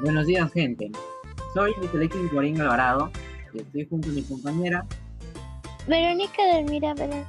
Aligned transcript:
Buenos 0.00 0.26
días, 0.26 0.52
gente. 0.52 0.90
Soy 1.54 1.72
Alexis 1.94 2.30
Guarín 2.32 2.60
Alvarado 2.60 3.10
y 3.54 3.60
estoy 3.60 3.86
junto 3.88 4.08
a 4.10 4.12
mi 4.12 4.22
compañera 4.22 4.84
Verónica 5.88 6.42
Delmira 6.52 6.92
Belén. 6.94 7.24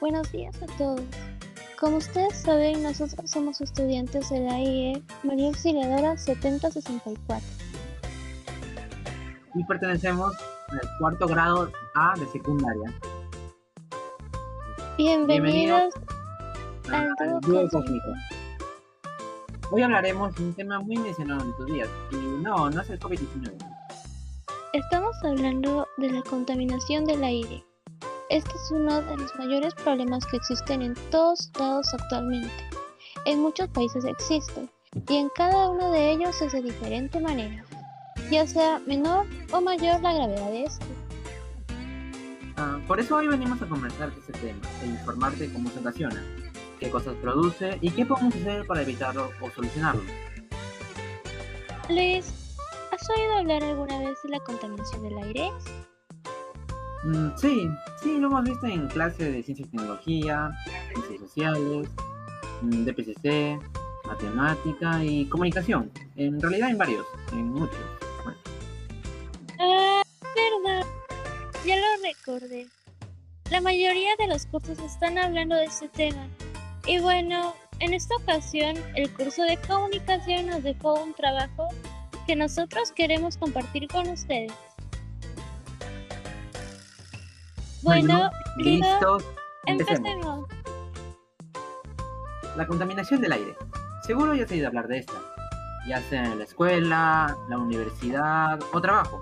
Buenos 0.00 0.30
días 0.32 0.56
a 0.62 0.66
todos. 0.78 1.02
Como 1.78 1.98
ustedes 1.98 2.34
saben, 2.38 2.82
nosotros 2.82 3.30
somos 3.30 3.60
estudiantes 3.60 4.30
de 4.30 4.40
la 4.40 4.58
IE 4.58 5.02
María 5.22 5.48
Auxiliadora 5.48 6.16
7064. 6.16 7.46
y 9.54 9.64
pertenecemos 9.64 10.34
al 10.68 10.80
cuarto 10.98 11.26
grado 11.26 11.70
A 11.94 12.14
de 12.18 12.26
secundaria. 12.28 12.92
Bienvenidos 14.96 15.94
al 16.90 17.14
Al 17.18 17.40
dúo 17.40 17.60
dúo 17.60 17.68
cósmico. 17.68 18.08
Hoy 19.72 19.82
hablaremos 19.82 20.32
de 20.36 20.44
un 20.44 20.54
tema 20.54 20.78
muy 20.78 20.96
mencionado 20.96 21.42
en 21.42 21.50
estos 21.50 21.66
días. 21.66 21.88
Y 22.12 22.16
no, 22.16 22.70
no 22.70 22.80
es 22.80 22.88
el 22.88 23.00
COVID-19. 23.00 23.52
Estamos 24.72 25.16
hablando 25.24 25.88
de 25.96 26.10
la 26.12 26.22
contaminación 26.22 27.04
del 27.04 27.24
aire. 27.24 27.64
Este 28.30 28.50
es 28.50 28.70
uno 28.70 29.02
de 29.02 29.16
los 29.16 29.34
mayores 29.36 29.74
problemas 29.74 30.24
que 30.26 30.36
existen 30.36 30.82
en 30.82 30.94
todos 31.10 31.50
lados 31.58 31.92
actualmente. 31.94 32.52
En 33.24 33.40
muchos 33.40 33.68
países 33.70 34.04
existe, 34.04 34.68
y 35.08 35.16
en 35.16 35.28
cada 35.34 35.70
uno 35.70 35.90
de 35.90 36.12
ellos 36.12 36.40
es 36.40 36.52
de 36.52 36.62
diferente 36.62 37.18
manera, 37.20 37.64
ya 38.30 38.46
sea 38.46 38.80
menor 38.86 39.26
o 39.52 39.60
mayor 39.60 40.00
la 40.00 40.14
gravedad 40.14 40.50
de 40.50 40.64
este. 40.64 40.86
Ah, 42.56 42.78
por 42.86 43.00
eso 43.00 43.16
hoy 43.16 43.26
venimos 43.26 43.60
a 43.62 43.66
conversar 43.66 44.12
de 44.12 44.20
este 44.20 44.32
tema 44.32 44.60
e 44.82 44.86
informarte 44.86 45.52
cómo 45.52 45.70
se 45.70 45.80
ocasiona, 45.80 46.22
qué 46.78 46.90
cosas 46.90 47.14
produce 47.16 47.78
y 47.80 47.90
qué 47.90 48.04
podemos 48.06 48.34
hacer 48.34 48.66
para 48.66 48.82
evitarlo 48.82 49.30
o 49.40 49.50
solucionarlo. 49.50 50.02
Luis, 51.88 52.56
¿has 52.92 53.10
oído 53.10 53.38
hablar 53.38 53.62
alguna 53.62 53.98
vez 54.00 54.18
de 54.22 54.30
la 54.30 54.40
contaminación 54.40 55.02
del 55.02 55.18
aire? 55.18 55.50
Mm, 57.04 57.28
sí, 57.36 57.68
sí, 58.02 58.18
lo 58.18 58.26
hemos 58.28 58.44
visto 58.44 58.66
en 58.66 58.88
clases 58.88 59.32
de 59.32 59.42
ciencia 59.42 59.64
y 59.64 59.68
tecnología, 59.68 60.50
ciencias 60.92 61.20
sociales, 61.20 61.88
mm, 62.62 62.84
DPCC, 62.84 63.58
matemática 64.06 65.04
y 65.04 65.26
comunicación. 65.28 65.90
En 66.16 66.40
realidad 66.40 66.70
en 66.70 66.78
varios, 66.78 67.06
en 67.32 67.50
muchos. 67.50 67.76
Bueno, 68.24 68.38
Ah, 69.60 70.02
verdad. 70.64 70.86
Ya 71.64 71.76
lo 71.76 72.02
recordé. 72.02 72.66
La 73.50 73.60
mayoría 73.60 74.10
de 74.18 74.26
los 74.26 74.46
cursos 74.46 74.78
están 74.80 75.18
hablando 75.18 75.54
de 75.54 75.64
este 75.66 75.88
tema. 75.88 76.26
Y 76.86 77.00
bueno, 77.00 77.54
en 77.80 77.94
esta 77.94 78.14
ocasión 78.16 78.76
el 78.94 79.12
curso 79.12 79.42
de 79.42 79.56
comunicación 79.66 80.46
nos 80.46 80.62
dejó 80.62 80.94
un 81.02 81.14
trabajo 81.14 81.68
que 82.26 82.36
nosotros 82.36 82.92
queremos 82.92 83.36
compartir 83.36 83.88
con 83.88 84.08
ustedes. 84.08 84.52
Bueno, 87.82 88.30
listo, 88.56 88.88
listos, 88.88 89.24
empecemos. 89.66 90.08
empecemos. 90.08 90.48
La 92.56 92.66
contaminación 92.66 93.20
del 93.20 93.32
aire. 93.32 93.56
Seguro 94.06 94.34
ya 94.34 94.44
has 94.44 94.50
oído 94.50 94.68
hablar 94.68 94.86
de 94.86 94.98
esta, 94.98 95.14
ya 95.88 96.00
sea 96.02 96.24
en 96.24 96.38
la 96.38 96.44
escuela, 96.44 97.36
la 97.48 97.58
universidad 97.58 98.60
o 98.72 98.80
trabajo. 98.80 99.20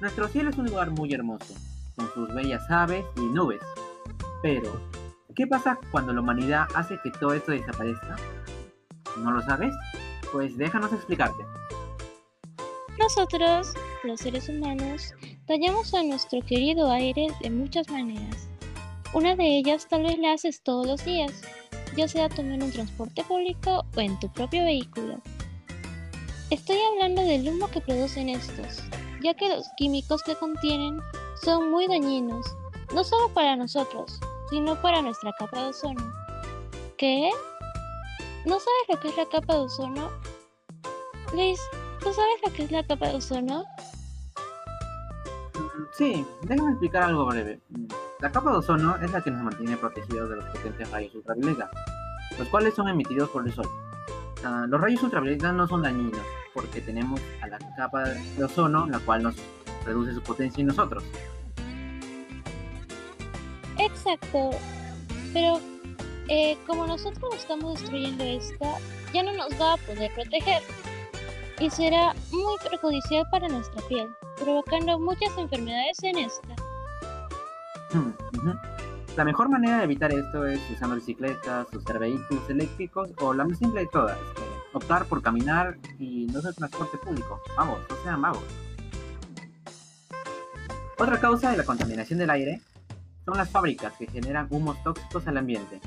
Nuestro 0.00 0.26
cielo 0.28 0.50
es 0.50 0.56
un 0.56 0.66
lugar 0.66 0.90
muy 0.90 1.12
hermoso, 1.12 1.54
con 1.96 2.12
sus 2.14 2.34
bellas 2.34 2.62
aves 2.70 3.04
y 3.16 3.20
nubes. 3.20 3.60
Pero, 4.42 4.72
¿qué 5.34 5.46
pasa 5.46 5.78
cuando 5.90 6.12
la 6.12 6.20
humanidad 6.20 6.66
hace 6.74 6.98
que 7.02 7.10
todo 7.10 7.34
esto 7.34 7.52
desaparezca? 7.52 8.16
¿No 9.18 9.30
lo 9.30 9.42
sabes? 9.42 9.74
Pues 10.32 10.56
déjanos 10.56 10.92
explicarte. 10.92 11.44
Nosotros, 12.98 13.74
los 14.04 14.20
seres 14.20 14.48
humanos, 14.48 15.14
dañamos 15.46 15.92
a 15.94 16.02
nuestro 16.02 16.40
querido 16.42 16.90
aire 16.90 17.28
de 17.40 17.50
muchas 17.50 17.88
maneras. 17.90 18.48
Una 19.12 19.34
de 19.34 19.58
ellas 19.58 19.86
tal 19.88 20.04
vez 20.04 20.18
la 20.18 20.32
haces 20.32 20.62
todos 20.62 20.86
los 20.86 21.04
días, 21.04 21.42
ya 21.96 22.08
sea 22.08 22.28
tomando 22.28 22.64
un 22.64 22.72
transporte 22.72 23.22
público 23.24 23.84
o 23.96 24.00
en 24.00 24.18
tu 24.20 24.32
propio 24.32 24.64
vehículo. 24.64 25.20
Estoy 26.50 26.78
hablando 26.92 27.22
del 27.22 27.48
humo 27.48 27.70
que 27.70 27.80
producen 27.80 28.28
estos, 28.28 28.82
ya 29.22 29.34
que 29.34 29.48
los 29.48 29.66
químicos 29.76 30.22
que 30.22 30.34
contienen 30.34 30.98
son 31.42 31.70
muy 31.70 31.86
dañinos, 31.88 32.46
no 32.94 33.04
solo 33.04 33.28
para 33.32 33.56
nosotros, 33.56 34.20
sino 34.52 34.76
para 34.76 35.00
nuestra 35.00 35.32
capa 35.38 35.62
de 35.62 35.68
ozono. 35.70 36.12
¿Qué? 36.98 37.30
¿No 38.44 38.60
sabes 38.60 38.84
lo 38.90 39.00
que 39.00 39.08
es 39.08 39.16
la 39.16 39.24
capa 39.24 39.54
de 39.54 39.60
ozono? 39.60 40.10
Luis, 41.32 41.58
¿tú 42.00 42.12
sabes 42.12 42.34
lo 42.44 42.52
que 42.52 42.64
es 42.64 42.70
la 42.70 42.86
capa 42.86 43.08
de 43.08 43.14
ozono? 43.14 43.64
Sí, 45.92 46.26
déjame 46.42 46.72
explicar 46.72 47.04
algo 47.04 47.24
breve. 47.24 47.62
La 48.20 48.30
capa 48.30 48.50
de 48.50 48.58
ozono 48.58 48.96
es 48.96 49.10
la 49.10 49.22
que 49.22 49.30
nos 49.30 49.42
mantiene 49.42 49.78
protegidos 49.78 50.28
de 50.28 50.36
los 50.36 50.44
potentes 50.44 50.90
rayos 50.90 51.14
ultravioleta, 51.14 51.70
los 52.38 52.46
cuales 52.48 52.74
son 52.74 52.88
emitidos 52.90 53.30
por 53.30 53.46
el 53.46 53.54
sol. 53.54 53.68
Ah, 54.44 54.66
los 54.68 54.78
rayos 54.78 55.02
ultravioleta 55.02 55.50
no 55.52 55.66
son 55.66 55.80
dañinos, 55.80 56.20
porque 56.52 56.82
tenemos 56.82 57.18
a 57.40 57.46
la 57.46 57.58
capa 57.74 58.04
de 58.04 58.44
ozono, 58.44 58.86
la 58.86 58.98
cual 58.98 59.22
nos 59.22 59.34
reduce 59.86 60.12
su 60.12 60.20
potencia 60.20 60.60
en 60.60 60.66
nosotros. 60.66 61.02
Exacto. 63.84 64.50
Pero 65.32 65.60
eh, 66.28 66.56
como 66.66 66.86
nosotros 66.86 67.34
estamos 67.34 67.80
destruyendo 67.80 68.24
esta, 68.24 68.78
ya 69.12 69.22
no 69.22 69.32
nos 69.32 69.50
va 69.60 69.74
a 69.74 69.76
poder 69.78 70.12
proteger. 70.14 70.62
Y 71.58 71.70
será 71.70 72.14
muy 72.30 72.54
perjudicial 72.68 73.24
para 73.30 73.48
nuestra 73.48 73.80
piel, 73.88 74.08
provocando 74.36 74.98
muchas 74.98 75.36
enfermedades 75.36 76.02
en 76.02 76.18
esta. 76.18 76.54
Hmm. 77.92 78.12
La 79.16 79.24
mejor 79.24 79.50
manera 79.50 79.78
de 79.78 79.84
evitar 79.84 80.10
esto 80.12 80.46
es 80.46 80.58
usando 80.70 80.96
bicicletas, 80.96 81.66
usar 81.74 81.98
vehículos 81.98 82.48
eléctricos 82.48 83.10
o 83.20 83.34
la 83.34 83.44
más 83.44 83.58
simple 83.58 83.82
de 83.82 83.86
todas, 83.88 84.16
eh, 84.16 84.22
optar 84.72 85.04
por 85.04 85.22
caminar 85.22 85.76
y 85.98 86.26
no 86.32 86.38
usar 86.38 86.54
transporte 86.54 86.96
público. 86.96 87.40
Vamos, 87.56 87.80
no 87.90 87.96
sean 88.02 88.22
vagos. 88.22 88.42
Otra 90.98 91.20
causa 91.20 91.50
de 91.50 91.58
la 91.58 91.64
contaminación 91.64 92.18
del 92.18 92.30
aire 92.30 92.62
son 93.24 93.36
las 93.36 93.50
fábricas 93.50 93.92
que 93.94 94.06
generan 94.06 94.46
humos 94.50 94.82
tóxicos 94.82 95.26
al 95.26 95.36
ambiente. 95.36 95.80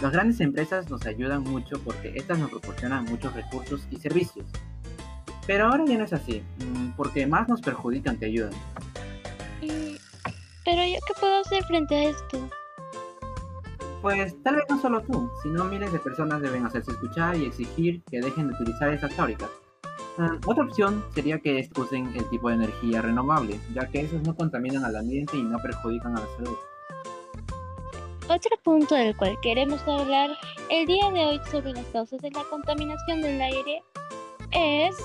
Las 0.00 0.12
grandes 0.12 0.40
empresas 0.40 0.88
nos 0.88 1.04
ayudan 1.06 1.42
mucho 1.42 1.80
porque 1.82 2.12
estas 2.14 2.38
nos 2.38 2.50
proporcionan 2.50 3.04
muchos 3.04 3.32
recursos 3.34 3.86
y 3.90 3.96
servicios. 3.96 4.46
Pero 5.46 5.66
ahora 5.66 5.84
ya 5.86 5.98
no 5.98 6.04
es 6.04 6.12
así, 6.12 6.42
mm, 6.58 6.90
porque 6.96 7.26
más 7.26 7.48
nos 7.48 7.60
perjudican 7.60 8.16
que 8.16 8.26
ayudan. 8.26 8.52
Pero 9.60 10.84
yo 10.84 10.98
qué 11.06 11.14
puedo 11.18 11.40
hacer 11.40 11.64
frente 11.64 11.94
a 11.96 12.10
esto? 12.10 12.50
Pues 14.02 14.40
tal 14.42 14.56
vez 14.56 14.64
no 14.68 14.80
solo 14.80 15.02
tú, 15.02 15.30
sino 15.42 15.64
miles 15.64 15.90
de 15.90 15.98
personas 15.98 16.42
deben 16.42 16.64
hacerse 16.66 16.90
escuchar 16.92 17.36
y 17.36 17.46
exigir 17.46 18.02
que 18.10 18.20
dejen 18.20 18.48
de 18.48 18.54
utilizar 18.54 18.92
estas 18.92 19.14
fábricas. 19.14 19.48
Ah, 20.20 20.36
otra 20.46 20.64
opción 20.64 21.04
sería 21.14 21.38
que 21.38 21.70
usen 21.76 22.12
el 22.16 22.28
tipo 22.28 22.48
de 22.48 22.56
energía 22.56 23.00
renovable, 23.02 23.60
ya 23.72 23.86
que 23.86 24.00
esos 24.00 24.20
no 24.22 24.34
contaminan 24.34 24.84
al 24.84 24.96
ambiente 24.96 25.36
y 25.36 25.42
no 25.42 25.58
perjudican 25.60 26.16
a 26.16 26.20
la 26.20 26.26
salud. 26.36 26.56
Otro 28.28 28.56
punto 28.64 28.96
del 28.96 29.16
cual 29.16 29.38
queremos 29.42 29.80
hablar 29.86 30.30
el 30.70 30.86
día 30.86 31.10
de 31.12 31.24
hoy 31.24 31.40
sobre 31.50 31.72
las 31.72 31.86
causas 31.86 32.20
de 32.20 32.32
la 32.32 32.42
contaminación 32.50 33.22
del 33.22 33.40
aire 33.40 33.82
es 34.50 34.96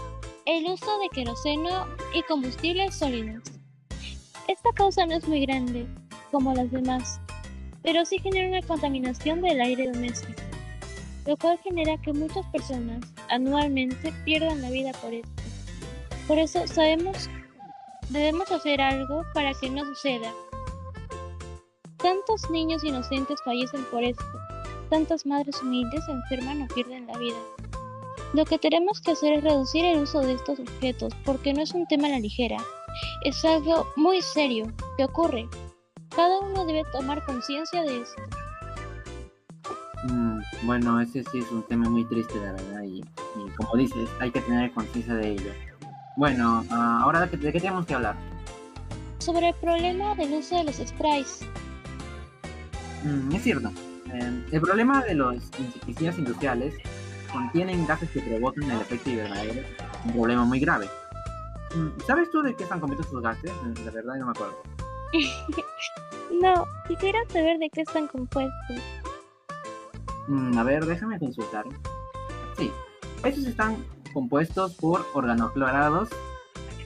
el 0.46 0.66
uso 0.66 1.00
de 1.00 1.10
queroseno 1.10 1.86
y 2.16 2.24
combustibles 2.24 2.96
sólidos. 2.96 3.44
Esta 4.48 4.72
causa 4.74 5.06
no 5.06 5.14
es 5.14 5.28
muy 5.28 5.46
grande, 5.46 5.86
como 6.32 6.54
las 6.56 6.72
demás, 6.72 7.22
pero 7.84 8.04
sí 8.04 8.18
genera 8.18 8.50
una 8.50 8.68
contaminación 8.68 9.42
del 9.42 9.62
aire 9.62 9.92
doméstico, 9.92 10.42
lo 11.26 11.38
cual 11.38 11.58
genera 11.64 11.98
que 12.02 12.14
muchas 12.14 12.46
personas 12.48 13.04
anualmente 13.30 14.12
pierdan 14.26 14.62
la 14.62 14.70
vida 14.70 14.92
por 15.02 15.14
esto. 15.14 15.44
Por 16.28 16.38
eso 16.38 16.66
sabemos, 16.68 17.30
debemos 18.10 18.52
hacer 18.52 18.82
algo 18.82 19.24
para 19.34 19.54
que 19.54 19.70
no 19.70 19.84
suceda. 19.86 20.32
Tantos 21.98 22.50
niños 22.50 22.84
inocentes 22.84 23.40
fallecen 23.46 23.84
por 23.86 24.04
esto, 24.04 24.24
tantas 24.90 25.26
madres 25.26 25.62
humildes 25.62 26.06
se 26.06 26.12
enferman 26.12 26.64
o 26.64 26.68
pierden 26.68 27.08
la 27.08 27.18
vida. 27.18 27.38
Lo 28.34 28.46
que 28.46 28.58
tenemos 28.58 29.00
que 29.00 29.12
hacer 29.12 29.34
es 29.34 29.44
reducir 29.44 29.86
el 29.86 30.00
uso 30.00 30.22
de 30.22 30.34
estos 30.34 30.60
objetos 30.60 31.14
porque 31.24 31.54
no 31.54 31.62
es 31.62 31.74
un 31.74 31.88
tema 31.88 32.08
a 32.08 32.12
la 32.12 32.20
ligera, 32.20 32.58
es 33.24 33.44
algo 33.46 33.88
muy 33.96 34.22
serio 34.22 34.66
que 34.98 35.06
ocurre. 35.06 35.48
Cada 36.16 36.40
uno 36.40 36.66
debe 36.66 36.84
tomar 36.92 37.24
conciencia 37.26 37.84
de 37.84 38.02
esto. 38.02 38.22
Mm, 40.04 40.40
bueno, 40.64 41.00
ese 41.00 41.24
sí 41.24 41.40
es 41.40 41.52
un 41.52 41.64
tema 41.64 41.90
muy 41.90 42.04
triste, 42.06 42.36
la 42.36 42.52
verdad, 42.52 42.84
y, 42.84 43.00
y 43.00 43.50
como 43.56 43.76
dices, 43.78 44.10
hay 44.20 44.32
que 44.32 44.42
tener 44.42 44.72
conciencia 44.72 45.16
de 45.16 45.32
ello. 45.32 45.52
Bueno, 46.16 46.64
ah, 46.70 47.00
ahora 47.02 47.26
de 47.26 47.40
qué, 47.40 47.60
tenemos 47.60 47.86
que 47.86 47.96
hablar. 47.96 48.16
Sobre 49.20 49.50
el 49.50 49.56
problema 49.56 50.14
del 50.16 50.34
uso 50.34 50.58
de 50.58 50.66
los 50.66 50.76
sprays. 50.76 51.42
Mm, 53.04 53.34
es 53.34 53.44
cierto. 53.44 53.72
Eh, 54.14 54.44
el 54.52 54.62
problema 54.62 55.04
de 55.04 55.16
los 55.16 55.36
insecticidas 55.58 56.18
industriales 56.20 56.76
contienen 57.32 57.88
gases 57.88 58.10
que 58.12 58.20
provocan 58.20 58.70
el 58.70 58.82
efecto 58.82 59.10
invernadero, 59.10 59.62
un 60.06 60.12
problema 60.12 60.46
muy 60.46 60.60
grave. 60.60 60.88
Mm, 61.76 62.00
¿Sabes 62.06 62.30
tú 62.30 62.44
de 62.44 62.56
qué 62.56 62.64
están 62.64 62.80
compuestos 62.80 63.08
estos 63.08 63.24
gases? 63.24 63.52
La 63.84 63.92
verdad 63.92 64.16
no 64.18 64.26
me 64.26 64.32
acuerdo. 64.32 64.62
no, 66.42 66.66
quisiera 66.88 67.20
saber 67.30 67.58
de 67.58 67.70
qué 67.72 67.82
están 67.82 68.08
compuestos. 68.08 69.03
Mm, 70.28 70.58
a 70.58 70.64
ver, 70.64 70.86
déjame 70.86 71.20
consultar. 71.20 71.66
Sí, 72.58 72.72
estos 73.24 73.46
están 73.46 73.78
compuestos 74.14 74.74
por 74.76 75.06
organoclorados, 75.14 76.10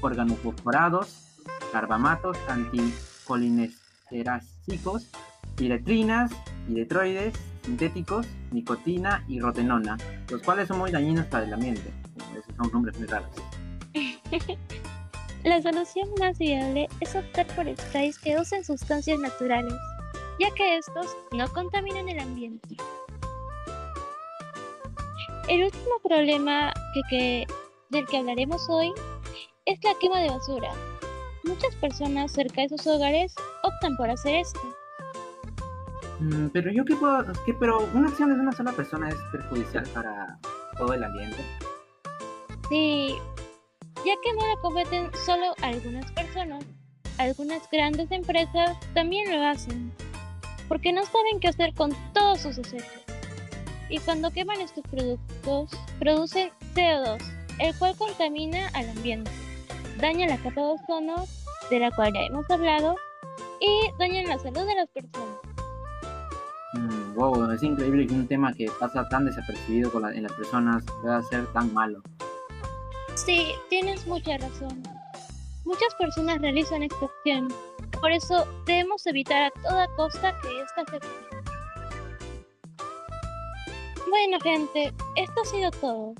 organofosforados, 0.01 1.27
carbamatos, 1.71 2.37
anticolinesterásicos, 2.47 5.07
piretrinas, 5.55 6.31
piretroides, 6.67 7.35
sintéticos, 7.63 8.27
nicotina 8.51 9.23
y 9.27 9.39
rotenona, 9.39 9.97
los 10.29 10.41
cuales 10.41 10.67
son 10.67 10.79
muy 10.79 10.91
dañinos 10.91 11.27
para 11.27 11.45
el 11.45 11.53
ambiente. 11.53 11.93
Esos 12.31 12.55
son 12.55 12.71
nombres 12.71 12.97
muy 12.97 13.05
raros. 13.07 13.29
La 15.43 15.61
solución 15.61 16.09
más 16.19 16.39
viable 16.39 16.87
es 16.99 17.15
optar 17.15 17.45
por 17.47 17.65
sprays 17.77 18.17
que 18.19 18.39
usen 18.39 18.63
sustancias 18.63 19.19
naturales, 19.19 19.73
ya 20.39 20.49
que 20.55 20.77
estos 20.77 21.15
no 21.31 21.47
contaminan 21.53 22.09
el 22.09 22.19
ambiente. 22.19 22.75
El 25.47 25.63
último 25.63 25.99
problema 26.03 26.73
que, 27.09 27.47
del 27.89 28.05
que 28.07 28.17
hablaremos 28.17 28.61
hoy 28.69 28.91
es 29.65 29.81
la 29.81 29.93
quema 29.99 30.19
de 30.19 30.29
basura. 30.29 30.69
Muchas 31.45 31.73
personas 31.75 32.33
cerca 32.33 32.63
de 32.63 32.69
sus 32.69 32.85
hogares 32.85 33.33
optan 33.63 33.95
por 33.95 34.09
hacer 34.09 34.35
esto. 34.35 34.59
Mm, 36.19 36.47
pero 36.47 36.69
yo 36.71 36.83
qué 36.83 36.95
puedo, 36.95 37.23
¿qué, 37.45 37.53
pero 37.53 37.79
una 37.93 38.09
acción 38.09 38.33
de 38.33 38.41
una 38.41 38.51
sola 38.51 38.73
persona 38.73 39.07
es 39.07 39.15
perjudicial 39.31 39.85
para 39.93 40.37
todo 40.77 40.93
el 40.93 41.03
ambiente. 41.03 41.37
Sí, 42.67 43.15
ya 44.05 44.15
que 44.21 44.33
no 44.33 44.45
la 44.47 44.61
cometen 44.61 45.09
solo 45.25 45.53
algunas 45.61 46.11
personas, 46.11 46.65
algunas 47.19 47.69
grandes 47.71 48.11
empresas 48.11 48.77
también 48.93 49.31
lo 49.31 49.47
hacen, 49.47 49.93
porque 50.67 50.91
no 50.91 51.05
saben 51.05 51.39
qué 51.39 51.47
hacer 51.47 51.73
con 51.73 51.93
todos 52.13 52.41
sus 52.41 52.57
desechos. 52.57 53.06
Y 53.89 53.99
cuando 53.99 54.31
queman 54.31 54.59
estos 54.59 54.83
productos, 54.89 55.71
producen 55.99 56.49
CO2, 56.75 57.21
el 57.59 57.75
cual 57.77 57.95
contamina 57.97 58.67
al 58.73 58.89
ambiente, 58.89 59.31
daña 59.99 60.27
la 60.27 60.37
capa 60.37 60.61
de 60.61 60.67
ozono, 60.67 61.25
de 61.69 61.79
la 61.79 61.91
cual 61.91 62.13
ya 62.13 62.21
hemos 62.21 62.49
hablado, 62.49 62.95
y 63.59 63.97
daña 63.97 64.23
la 64.23 64.37
salud 64.39 64.65
de 64.65 64.75
las 64.75 64.89
personas. 64.89 65.37
Mm, 66.73 67.15
wow, 67.15 67.51
es 67.51 67.63
increíble 67.63 68.05
que 68.05 68.13
un 68.13 68.27
tema 68.27 68.53
que 68.53 68.69
pasa 68.79 69.07
tan 69.09 69.25
desapercibido 69.25 69.91
en 70.09 70.23
las 70.23 70.33
personas 70.33 70.83
pueda 71.01 71.23
ser 71.23 71.45
tan 71.53 71.73
malo. 71.73 72.01
Sí, 73.15 73.53
tienes 73.69 74.05
mucha 74.05 74.37
razón. 74.37 74.83
Muchas 75.65 75.93
personas 75.95 76.39
realizan 76.39 76.83
esta 76.83 77.05
acción, 77.05 77.47
por 77.99 78.11
eso 78.11 78.45
debemos 78.65 79.05
evitar 79.07 79.43
a 79.43 79.61
toda 79.61 79.87
costa 79.95 80.33
que 80.41 80.61
esta 80.61 80.85
se 80.91 80.99
Bueno 84.09 84.39
gente, 84.41 84.93
esto 85.17 85.41
ha 85.41 85.45
sido 85.45 85.69
todo. 85.69 86.13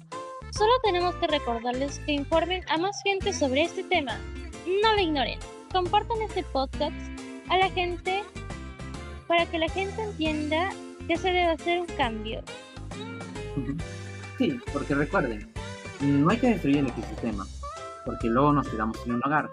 Solo 0.51 0.71
tenemos 0.83 1.15
que 1.15 1.27
recordarles 1.27 1.99
que 1.99 2.11
informen 2.11 2.61
a 2.69 2.77
más 2.77 3.01
gente 3.01 3.31
sobre 3.31 3.63
este 3.63 3.81
tema. 3.85 4.17
No 4.83 4.93
lo 4.93 4.99
ignoren. 4.99 5.39
Compartan 5.71 6.21
este 6.21 6.43
podcast 6.43 6.95
a 7.47 7.57
la 7.57 7.69
gente 7.69 8.23
para 9.27 9.45
que 9.45 9.59
la 9.59 9.69
gente 9.69 10.01
entienda 10.01 10.69
que 11.07 11.15
se 11.15 11.27
debe 11.27 11.51
hacer 11.51 11.79
un 11.79 11.87
cambio. 11.95 12.41
Sí, 14.37 14.59
porque 14.73 14.93
recuerden, 14.93 15.49
no 16.01 16.29
hay 16.29 16.37
que 16.39 16.49
destruir 16.49 16.79
el 16.79 16.87
ecosistema, 16.87 17.47
porque 18.05 18.27
luego 18.27 18.51
nos 18.51 18.67
quedamos 18.67 18.97
sin 18.99 19.13
un 19.13 19.21
hogar. 19.25 19.49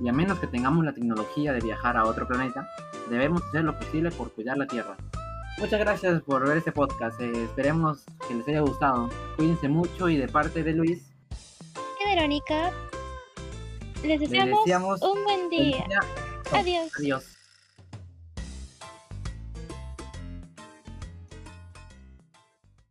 Y 0.00 0.08
a 0.08 0.12
menos 0.12 0.38
que 0.38 0.46
tengamos 0.46 0.84
la 0.84 0.92
tecnología 0.92 1.52
de 1.52 1.60
viajar 1.60 1.96
a 1.96 2.04
otro 2.04 2.28
planeta, 2.28 2.68
debemos 3.10 3.42
hacer 3.42 3.64
lo 3.64 3.76
posible 3.76 4.12
por 4.12 4.32
cuidar 4.32 4.58
la 4.58 4.66
Tierra. 4.66 4.96
Muchas 5.58 5.80
gracias 5.80 6.22
por 6.22 6.46
ver 6.46 6.58
este 6.58 6.72
podcast. 6.72 7.20
Eh, 7.20 7.44
esperemos 7.44 8.04
que 8.26 8.34
les 8.34 8.48
haya 8.48 8.60
gustado. 8.60 9.08
Cuídense 9.36 9.68
mucho 9.68 10.08
y 10.08 10.16
de 10.16 10.28
parte 10.28 10.62
de 10.62 10.72
Luis 10.72 11.14
y 12.00 12.14
Verónica, 12.14 12.72
les 14.02 14.20
deseamos, 14.20 15.02
un 15.02 15.24
buen 15.24 15.48
día. 15.48 15.86
Adiós. 16.52 16.90
Adiós. 16.98 17.33